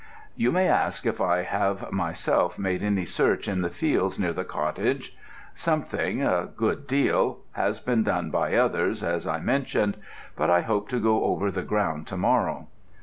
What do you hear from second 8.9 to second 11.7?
as I mentioned; but I hope to go over the